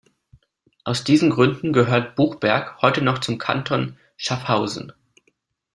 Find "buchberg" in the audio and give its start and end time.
2.15-2.81